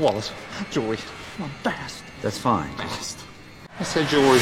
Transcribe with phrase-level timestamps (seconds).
[0.00, 0.30] Wallace,
[0.70, 0.96] Joey,
[1.38, 2.02] I'm fast.
[2.22, 2.70] That's fine.
[2.78, 3.18] Fast.
[3.78, 4.40] I said Joey.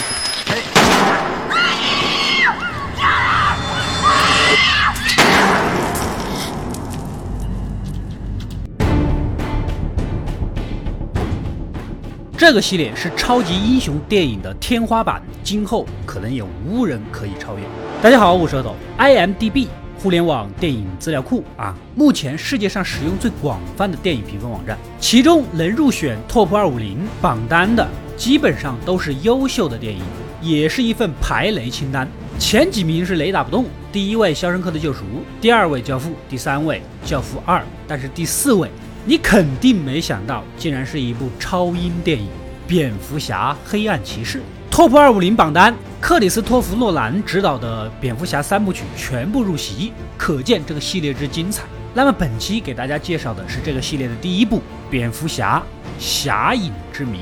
[12.37, 17.65] 这个系列是超级英雄电影的天花板，今后可能也无人可以超越。
[18.01, 19.66] 大家好，我是阿斗，IMDB
[20.01, 30.01] 互联网电影资料库啊，目前世界上使用最广泛的电影评分网站，其中能入选 Top 二五零榜单的，基本上都是优秀的电影，
[30.41, 32.09] 也是一份排雷清单。
[32.38, 35.01] 前几名是雷打不动，第一位《肖申克的救赎》，
[35.41, 38.71] 第二位《教父》，第三位《教父二》，但是第四位。
[39.05, 42.27] 你肯定没想到，竟然是一部超英电影
[42.69, 44.38] 《蝙蝠侠：黑暗骑士》。
[44.71, 51.65] Top 二五零榜单，克里斯托弗·诺兰执导的蝙蝠侠三部曲全部入席，可见这个系列之精彩。
[51.93, 55.61] 那么本期给大家介绍的是这个系列的第一部《蝙蝠侠：
[55.98, 57.19] 侠影之谜》。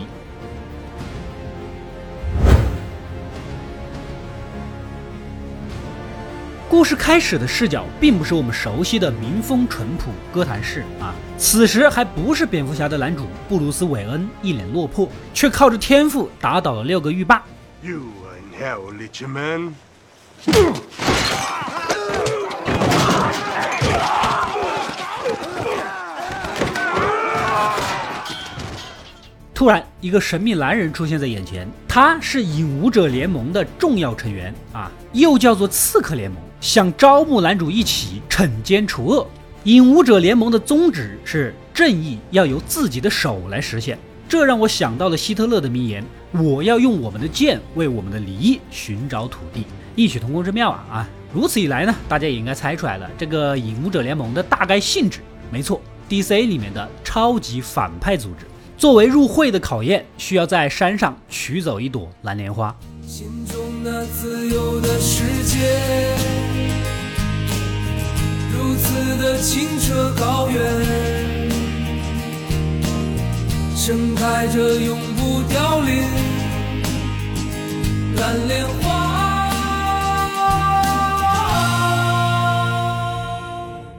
[6.68, 17.42] 故事开始的视角并不是我们熟悉的民风淳朴哥谭市啊，此时还不是蝙蝠侠的男主布鲁斯·韦恩一脸落魄，却靠着天赋打倒了六个狱霸。
[29.52, 36.40] 突然，一个神秘男人出现在眼前，他是影武者联盟的重要成员啊，又叫做刺客联盟。
[36.58, 39.28] 想招募男主一起惩奸除恶。
[39.64, 46.02] 影武者联盟的宗旨是正义要由自己的手来实现，这让我想到了希特勒的名言
[46.42, 49.64] ：“我要用我们的剑为我们的利寻找土地。”
[49.96, 51.08] 异曲同工之妙啊啊！
[51.32, 55.20] 如此一来呢，大家也应该猜出来了这个影武者联盟的大概性质。
[55.50, 58.46] 没错，DC 里面的超级反派组织。
[58.76, 62.76] 作为入会的考验，需要在山上取走一朵蓝莲花。
[63.06, 66.14] 心中那自由的世界。
[68.52, 70.62] 如此的清澈高远，
[73.74, 74.98] 盛开着永
[78.26, 79.48] 蓝莲花。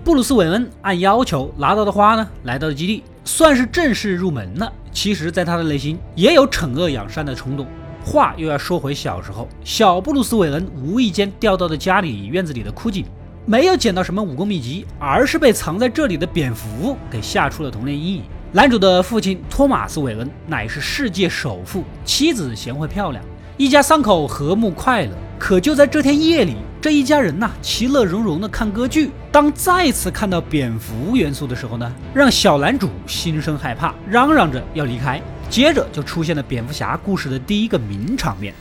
[0.04, 4.70] 布鲁斯·韦恩按要求拿到的花呢，来到了基地，算是正式入门了。
[4.92, 7.66] 其实，在他的内心也有惩恶扬善的冲动。
[8.04, 13.06] 话又要说回小时候，小布鲁斯·韦恩无意间掉到了家里院子里的枯井。
[13.46, 18.24] 没有捡到什么武功秘籍，而是被藏在这里的蝙蝠给吓出了童年阴影。
[18.52, 23.24] 男主的父亲托马斯·韦恩乃是世界首富，妻子贤惠漂亮，
[23.58, 25.12] 一家三口和睦快乐。
[25.40, 29.12] 可就在这天夜里，这一家人呐，其乐融融的看歌剧。
[29.32, 35.22] 当再次看到蝙蝠元素的时候呢，让小男主心生害怕，嚷嚷着要离开。
[35.50, 38.54] 接着就出现了蝙蝠侠故事的第一个名场面。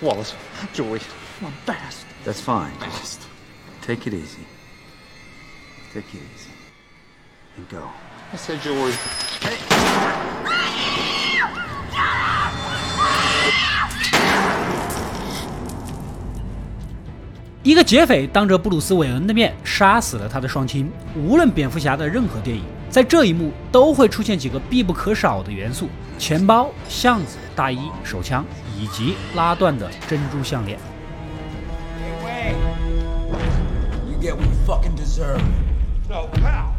[0.00, 0.30] Wallace,
[0.74, 1.00] Joey,
[1.42, 2.04] I'm fast.
[2.24, 2.70] That's fine.
[2.80, 3.20] Fast.
[3.84, 4.44] Take it easy.
[5.92, 6.50] Take it easy.
[7.56, 7.88] And go.
[8.32, 8.92] I said Joey.
[17.64, 20.92] 一个劫匪当着布鲁斯·韦恩的面杀死了他的双亲。
[21.16, 25.88] 无论蝙蝠侠的任何电影，在这一幕都会出现几个必不可少的元素：
[26.18, 28.44] 钱包、巷子、大衣、手枪，
[28.78, 30.78] 以及拉断的珍珠项链。
[34.24, 35.40] get what you fucking deserve.
[36.08, 36.72] No, pal.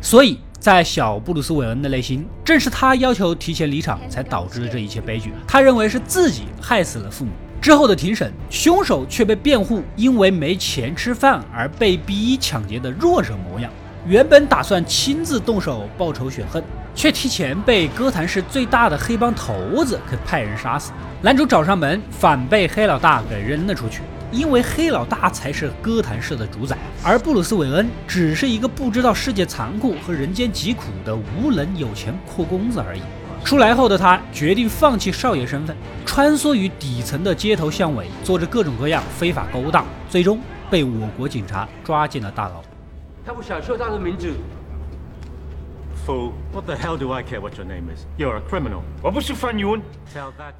[0.00, 5.32] 所以在小布鲁斯·韦恩的内心，正是他要求提前离场，才导致了这一切悲剧。
[5.44, 7.32] 他认为是自己害死了父母。
[7.60, 13.68] 之后的庭审，凶手却被辩护因为没钱吃饭而被逼抢劫的弱者模样。
[14.06, 16.62] 原本打算亲自动手报仇雪恨。
[16.94, 20.92] 却提前被哥谭市最大的黑帮头子给派人杀死。
[21.22, 24.02] 男主找上门，反被黑老大给扔了出去。
[24.32, 33.02] 因为黑老大才是哥谭市的主宰，而布鲁斯·韦恩只是一个不知道世界残酷和人间疾苦的无能有钱阔公子而已。
[33.44, 35.76] 出来后的他决定放弃少爷身份，
[36.06, 40.40] 穿梭于底层的街头巷尾，做着各种各样非法勾当，最终
[40.70, 42.62] 被我国警察抓进了大牢。
[43.26, 44.32] 他不想说他的名字。
[46.04, 46.32] Fool!
[46.52, 48.06] What the hell do I care what your name is?
[48.18, 48.80] You're a criminal.
[49.02, 49.82] 我不是犯人。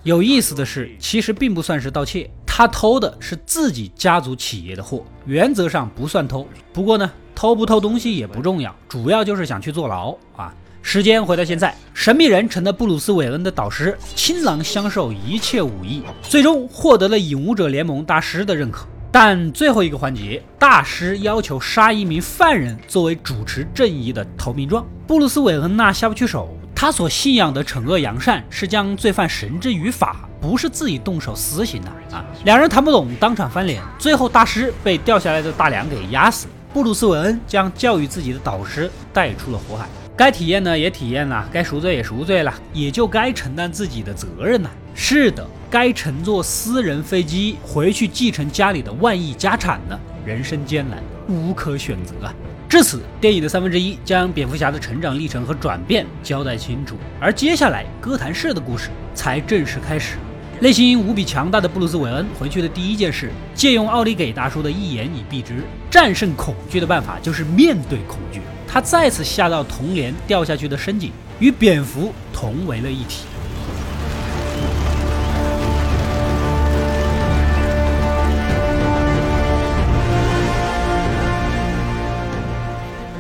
[0.05, 6.47] 有意思的是，其实并不算是盗窃，他偷的是自己家族企业的货，原则上不算偷。
[6.71, 10.55] 不过呢，偷不偷东西也不重要，主要就是想去坐牢啊。
[10.83, 18.87] 时间回到现在，神秘人成了布鲁斯·韦恩的导师，倾囊相授一切武艺，最终获得了影武者联盟大师的认可。
[19.11, 26.55] 但最后一个环节，大师要求杀一名犯人作为主持正义的投名状，布鲁斯·韦恩那下不去手。
[26.75, 32.25] 他所信仰的惩恶扬善是将罪犯绳之于法，不是自己动手私刑的啊！
[32.45, 39.87] 两人谈不懂，当场翻脸，最后大师被掉下来的大梁给压死，布鲁斯·韦恩将教育自己的导师带出了火海。
[40.17, 44.71] 该体验呢也体验了，该赎罪也赎罪了，也就该承担自己的责任了。
[44.95, 45.47] 是的。
[45.71, 49.99] 该乘坐私人飞机回去继承家里的万亿家产了？
[50.27, 52.35] 人生艰难，无可选择啊！
[52.69, 60.17] 至此，电影的三分之一将蝙蝠侠的成长历程和转变交代清楚，而接下来哥谭市的故事才正式开始。
[60.63, 65.57] 内心无比强大的布鲁斯·韦恩回去的第一件事，借用奥利给大叔的一言以蔽之：
[65.91, 68.41] 战胜恐惧的办法就是面对恐惧。
[68.65, 71.11] 他再次下到童年掉下去的深井，
[71.41, 73.25] 与蝙蝠同为了一体。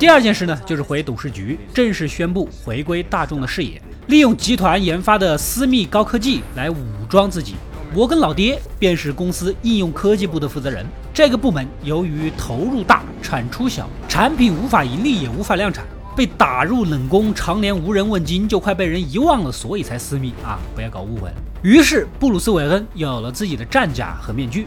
[0.02, 7.54] 第二件事呢，就是回董事局，正式宣布回归大众的视野，利用集团研发的私密高科技来武装自己。
[7.94, 10.84] 我跟老爹便是公司应用科技部的负责人。
[11.14, 15.84] 这个部门由于投入大、产出小，产品无法盈利，也无法量产，
[16.16, 20.58] 被打入冷宫，常年无人问津，就快被人遗忘了，所以才私密啊！
[20.75, 21.31] 不要搞误会。
[21.62, 24.66] 于是布鲁斯·韦恩有了自己的战甲和面具。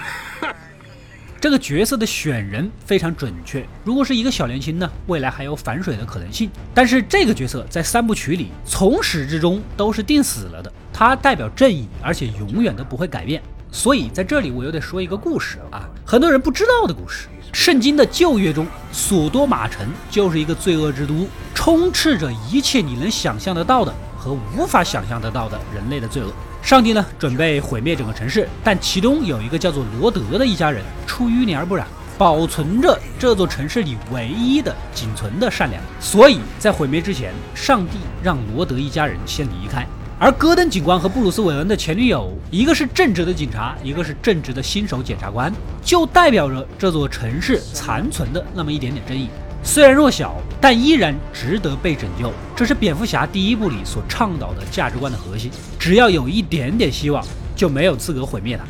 [1.41, 6.47] 这个角色的选人非常准确，如果是一个小年轻呢，未来还有反水的可能性。
[6.71, 10.71] 但是这个角色在三部曲里从始至终都是定死了的。
[10.93, 13.41] 他代表正义，而且永远都不会改变。
[13.71, 17.27] 所以在这里我又得说一个故事啊，很多人不知道的故事。
[17.51, 26.31] 圣经的旧约中，索多玛城就是一个罪恶之都，充斥着一切你能想象得到的和无法想象得到的人类的罪恶。
[26.61, 31.85] 上帝呢，准备毁灭整个城市，但其中有一个叫做罗德的一家人出淤泥而不染，
[32.17, 35.81] 保存着这座城市里唯一的仅存的善良。
[35.99, 39.85] 所以在毁灭之前，上帝让罗德一家人先离开。
[40.17, 45.51] 而戈登警官和布鲁斯·韦恩的前女友，一个是正直的警察，一个是正直的新手检察官，
[45.83, 49.29] 就代表着这座城市残存的那么一点点正义。
[49.63, 52.31] 虽然弱小，但依然值得被拯救。
[52.55, 55.51] 这是蝙蝠侠第一部里所倡导的价值观的核心。
[55.79, 57.23] 只要有一点点希望，
[57.55, 58.63] 就没有资格毁灭它。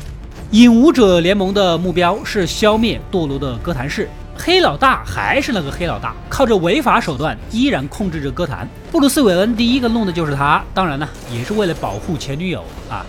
[0.52, 4.08] 影武者联盟的目标是消灭堕落的哥谭市。
[4.36, 8.68] 黑老大还是那个黑老大，靠着违法手段依然控制着歌坛。
[8.90, 13.04] 布鲁斯·韦恩第一个弄的就是他，当然呢，也是为了保护前女友啊。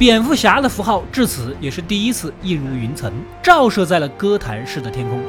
[0.00, 3.12] 蝙蝠侠的符号至此也是第一次映入云层，
[3.42, 5.20] 照射在了哥谭市的天空。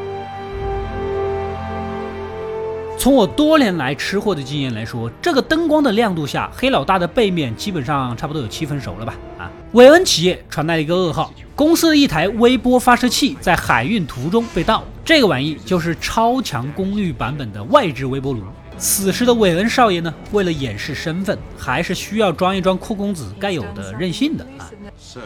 [2.98, 9.14] 从我多年来吃货的经验来说，这个灯光的亮度下，黑老大的背面基本上差不多有七分熟了吧？
[9.38, 18.42] 啊，韦恩企业传来了一个噩耗，公司的一台微波发射器在海运途中被盗，这个玩意就是超强功率版本的外置微波炉。
[18.82, 24.72] 此时的韦恩少爷呢，为了掩饰身份，还是需要装一装酷公子该有的任性的啊。
[25.00, 25.22] Sir,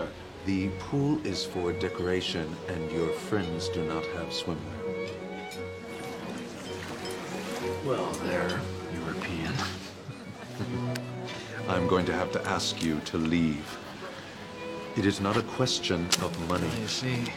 [0.46, 4.58] the pool is for decoration, and your friends do not have swimwear.
[7.86, 8.60] Well, they're
[8.94, 9.54] European.
[11.70, 13.64] I'm going to have to ask you to leave.
[14.98, 16.68] It is not a question of money.
[16.82, 17.32] You see,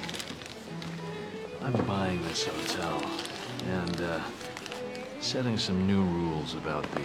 [1.62, 3.00] I'm buying this hotel
[3.70, 4.20] and uh,
[5.20, 7.02] setting some new rules about the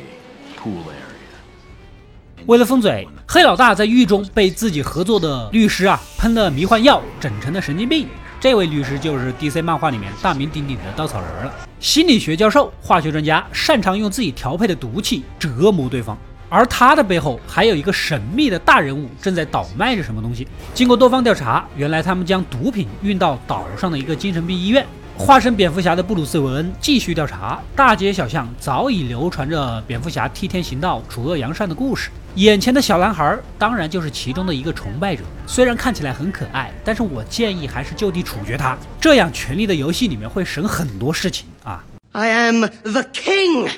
[0.57, 2.45] pool area.
[2.45, 8.07] 为了封嘴，黑老大在狱中被自己合作的律师啊喷了迷幻药，整成了神经病。
[8.39, 16.17] 这位律师就是 DC 漫画里面大名鼎鼎的稻草人了，心理学教授、化学专家，擅长用自己调配的毒气折磨对方。
[16.49, 20.47] 而他的背后还有一个神秘的大人物正在倒卖着什么东西。
[20.73, 24.85] 经过多方调查，原来他们将毒品运到岛上的一个精神病医院。
[25.15, 32.09] 化身蝙蝠侠的布鲁斯·韦恩继续调查，大街小巷早已流传着蝙蝠侠替天行道、除恶扬善的故事。
[32.35, 41.83] 眼前的小男孩当然就是其中的一个崇拜者，虽然看起来很可爱，但是我建议还是就地处决他，这样《权力的游戏》里面会省很多事情啊。
[42.11, 43.69] I am the king.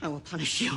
[0.00, 0.72] I will punish you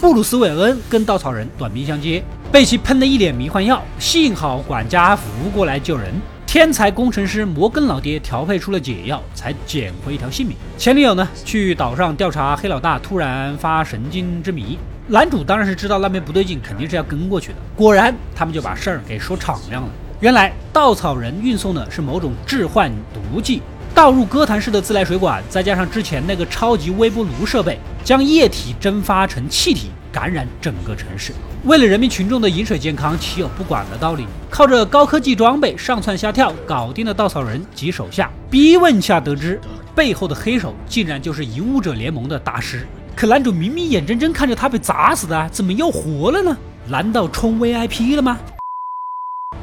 [0.00, 6.12] 布鲁斯·韦恩跟稻草人短兵相接，被其喷了一脸迷幻药，幸好管家扶过来救人。
[6.52, 10.54] 天才工程师摩根老爹调配出了解药，才捡回一条性命。
[10.76, 14.78] 前女友呢，去岛上调查黑老大突然发神经之谜。
[15.06, 17.54] 男主当然是知道那边不对劲，肯定是要跟过去的。
[17.74, 19.88] 果然，他们就把事儿给说敞亮了。
[20.20, 23.62] 原来稻草人运送的是某种致幻毒剂，
[23.94, 29.88] 倒入哥谭市的自来水管，再加上之前那个超级微波炉设备，将液体蒸发成气体。
[30.12, 31.32] 感染整个城市，
[31.64, 34.26] 为了人民群众的饮水健康，岂有不管的道理？
[34.50, 38.30] 靠着高科技装备上蹿下跳，搞定了稻草人及手下。
[38.50, 39.58] 逼问下得知，
[39.94, 42.86] 背后的黑手竟然就是影武者联盟的大师。
[43.16, 46.54] 可男主明明眼睁睁看着他被砸死的，怎么又活了呢？
[46.88, 48.38] 难道充 VIP 了吗？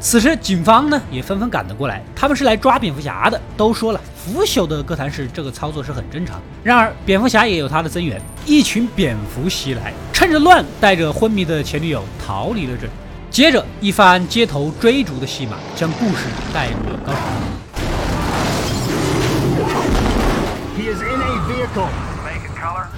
[0.02, 3.40] 此时，警方呢也纷纷赶了过来，他们是来抓蝙蝠侠的。
[3.58, 6.42] 都说了，腐朽的哥谭市这个操作是很正常的。
[6.64, 12.94] 然而，蝙蝠侠也有他的增援，一群蝙蝠袭来，趁着乱，带着昏迷的前女友逃离了这里。
[13.30, 17.20] 接着，一番街头追逐的戏码，将故事带入了高潮。
[20.78, 21.90] He is in a vehicle.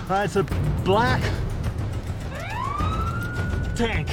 [0.07, 0.43] Uh, it's a
[0.85, 1.21] black
[3.75, 4.07] tank.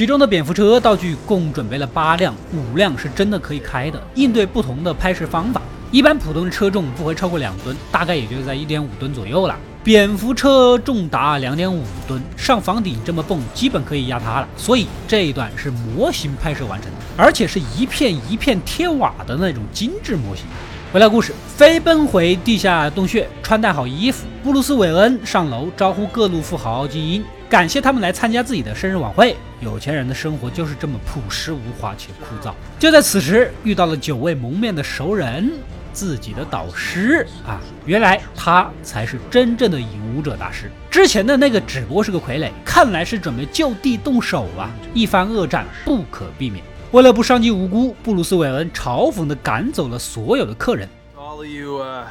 [0.00, 5.60] 其中的蝙蝠车道具共准备了八辆，五辆是真的可以开的，应对不同的拍摄方法。
[5.92, 9.54] 一般普通的车重不会超过两吨，大概也就在一点五吨左右了。
[9.84, 14.48] 蝙蝠车重达两点五吨，上房顶这么蹦，基本可以压塌了。
[14.56, 20.46] 所以这一段是模型拍摄完成的，而且是一片一片贴瓦的那种精致模型。
[20.92, 27.24] 回到故事，飞奔回地下洞穴，穿戴好衣服，布鲁斯·韦恩上楼招呼各路富豪精英。
[27.48, 29.36] 感谢他们来参加自己的生日晚会。
[29.60, 32.52] 有钱人的生活就是这么朴实无华且枯燥。
[32.76, 35.52] 就在此时，遇到了久未谋面的熟人，
[35.92, 37.60] 自己的导师啊！
[37.86, 40.68] 原来他才是真正的影武者大师。
[40.90, 44.68] 之前的那个只不过是个傀儡，看来是准备就地动手啊！
[44.92, 46.64] 一番恶战不可避免。
[46.92, 50.88] 为了不伤及无辜，布鲁斯·韦恩嘲讽地赶走了所有的客人。
[51.16, 52.06] All you, uh,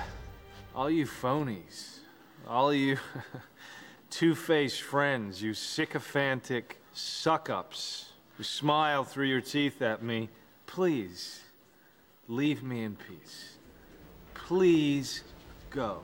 [0.74, 2.00] all you phonies,
[2.48, 2.98] all you.
[4.10, 8.06] two faced friends, you sycophantic suck ups
[8.38, 10.30] who smile through your teeth at me,
[10.66, 11.42] please
[12.28, 13.58] leave me in peace.
[14.34, 15.20] Please
[15.70, 16.04] go.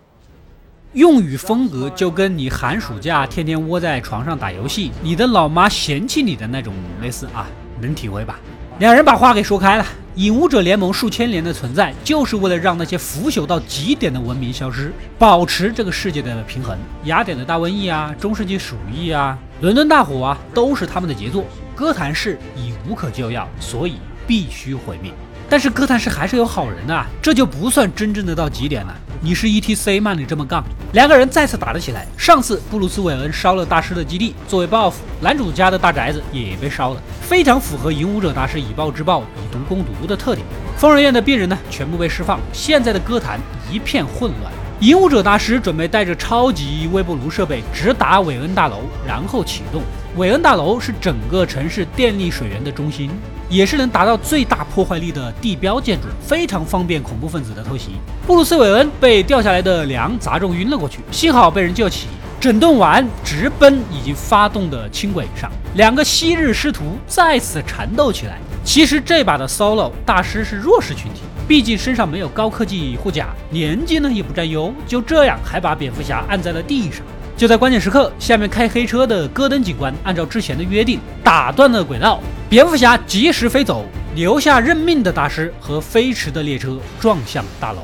[0.93, 7.47] 用语风格就跟你寒暑假天天窝在床上打游戏，你的老妈嫌弃你的那种类似啊，
[7.81, 8.39] 能体会吧？
[8.79, 9.85] 两人把话给说开了。
[10.15, 16.77] 影武者联盟数千年的存在，就是为了让那些腐朽到极点的文明消失，保持这个世界的平衡。
[17.03, 21.45] 雅典的大瘟疫啊，中世纪鼠疫啊，伦敦大火啊，都是他们的杰作。
[21.73, 25.11] 哥谭市已无可救药，所以必须毁灭。
[25.49, 28.95] 但是哥谭市还是有好人的，这就不算真正的到极点了。
[29.21, 30.13] 你是 E T C 吗？
[30.13, 30.63] 你这么杠？
[30.93, 32.05] 两个人再次打了起来。
[32.17, 40.45] 上次布鲁斯韦恩烧了大师的基地，作为报复，男主家的大宅子也被烧了，非常符合影武者大师以暴制暴、以毒攻毒的特点。
[40.77, 42.39] 疯人院的病人呢，全部被释放。
[42.53, 43.39] 现在的歌坛
[43.71, 44.51] 一片混乱。
[44.81, 49.81] 影武者大师准备带着超级微波炉设备直达韦恩大楼，然后启动。
[50.17, 53.09] 韦恩大楼是整个城市电力水源的中心，
[53.49, 57.91] 也是能达到最大破坏力的地标建筑，非常方便恐怖分子的偷袭。
[58.25, 62.07] 布鲁斯·韦恩被掉下来的梁砸中晕了过去，幸好被人救起，
[62.39, 65.51] 整顿完直奔已经发动的轻轨上。
[65.75, 68.39] 两个昔日师徒再次缠斗起来。
[68.63, 71.21] 其实这把的 solo 大师是弱势群体。
[71.47, 77.05] 毕竟身上没有高科技护甲，年纪呢也不占优，就这样还把蝙蝠侠按在了地上。
[77.37, 87.81] 就在关键时刻，下面开黑车的戈登警官按照之前的约定打断了轨道，蝙蝠侠及时飞走，留下认命的大师和飞驰的列车撞向大楼。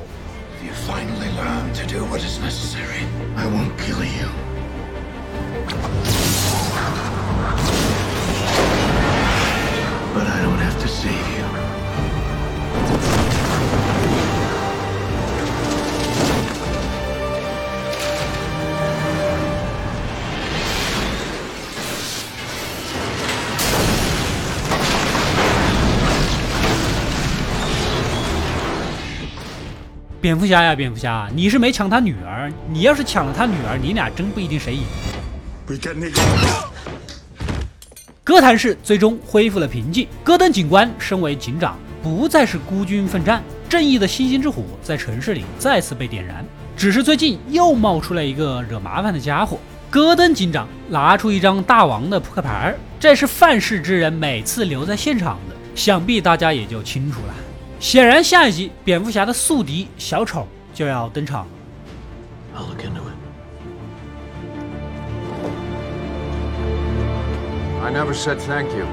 [30.22, 34.84] 蝙蝠侠呀，蝙蝠侠，你是没抢他女儿，你要是抢了他女儿，你俩真不一定谁赢。
[38.24, 40.08] 哥谭市最终恢复了平静。
[40.24, 46.46] 戈登警官身为警长，不再是孤军奋战，正义的星星之火在城市里再次被点燃。
[46.78, 49.58] 只是最近又冒出来一个惹麻烦的家伙。
[49.90, 57.34] 戈登警长拿出一张大王的扑克牌，这是犯事之人每次留在现场的，想必大家也就清楚了。
[57.82, 61.48] 显然，下一集蝙蝠侠的宿敌小丑就要登场。
[62.56, 63.16] I'll look into it.
[67.84, 68.86] I never said thank you.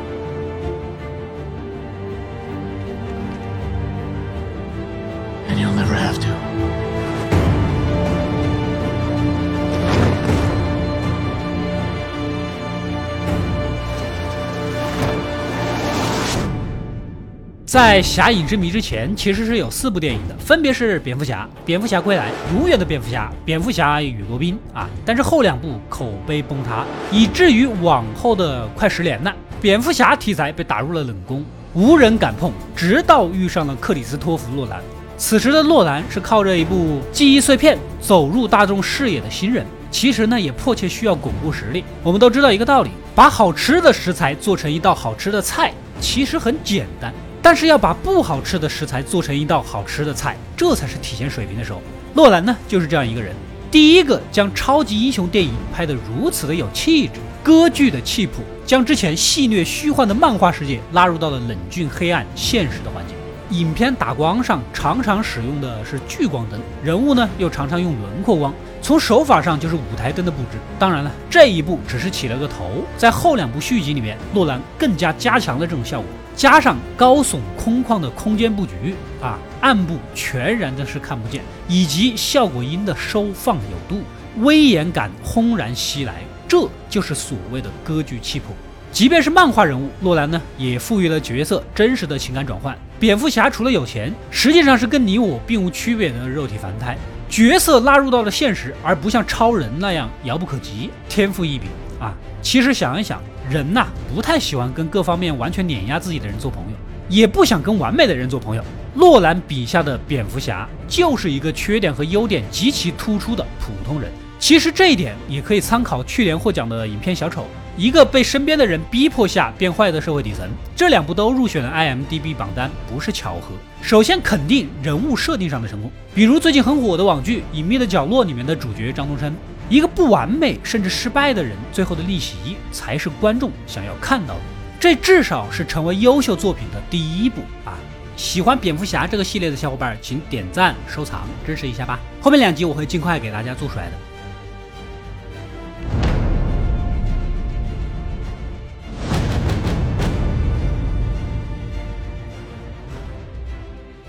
[17.81, 22.25] 在《侠影之谜》之前，其实是有四部电影的，分别是《蝙蝠侠》《蝙蝠侠归来》
[22.59, 34.81] 《永远的蝙蝠侠》《蝙蝠侠与罗宾》啊，但是后两部口碑崩塌，以至于往后的快十年了，蝙蝠侠题材被打入了冷宫，无人敢碰，直到遇上了克里斯托弗·诺兰。
[35.17, 41.85] 此时的诺兰是靠着一部记忆碎片走入大众视野的新人，其实呢也迫切需要巩固实力。
[42.03, 47.15] 我们都知道一个道理，把好吃的食材做成一道好吃的菜，其实很简单。
[47.49, 51.81] 但是要把不好吃的食材做成一道好吃的菜，这才是体现水平的时候。
[52.13, 53.35] 诺兰呢，就是这样一个人，
[53.71, 63.17] 第一个将超级英雄电影拍得如此的有气质，歌剧的气谱，将之前戏谑虚幻的漫画世界拉入到了冷峻黑暗现实的环境。
[63.59, 68.53] 影片打光上常常使用的是聚光灯，人物呢又常常用轮廓光，
[68.83, 70.59] 从手法上就是舞台灯的布置。
[70.79, 76.11] 当然了，这一步只是起了个头，在后两部续集里面，诺兰更加加强了这种效果。
[76.39, 84.05] 加上高耸空旷的空间布局啊，暗部全然的是看不见，以及效果音的收放有度，
[84.37, 88.55] 威严感轰然袭来，这就是所谓的歌剧气魄。
[88.93, 92.79] 即便是漫画人物，诺兰呢也赋予了角色真实的情感转换。
[93.01, 96.97] 蝙蝠侠除了有钱，实际上是跟你我并无区别的肉体凡胎，
[97.29, 101.69] 角色拉入到了现实，而不像超人那样遥不可及，天赋异禀
[101.99, 102.15] 啊。
[102.41, 103.21] 其实想一想。
[103.51, 106.77] 人呐，不太喜欢跟各方面完全碾压自己的人做朋友，
[107.09, 108.65] 也不想跟完美的人做朋友。
[108.95, 114.11] 诺兰笔下的蝙蝠侠就是一个缺点和优点极其突出的普通人。
[114.41, 117.43] 其实这一点也可以参考去年获奖的影片《小丑》，
[117.77, 120.49] 一个被身边的人逼迫下变坏的社会底层。
[120.77, 123.49] 这两部都入选了 IMDB 榜单，不是巧合。
[123.83, 129.35] 首先肯定人物设定上的成功，比如最近很火的网剧《隐秘的角落》里面的主角张东升。
[129.69, 134.41] 一个不完美甚至失败的人，最后的逆袭才是观众想要看到的。
[134.81, 137.77] 这至少是成为优秀作品的第一步啊！
[138.17, 142.01] 喜欢蝙蝠侠这个系列的小伙伴，请点赞收藏支持一下吧。
[142.21, 143.93] 后面两集我会尽快给大家做出来的。